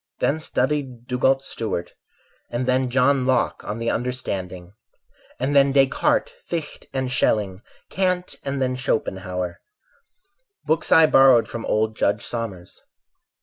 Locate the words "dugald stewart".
1.05-1.93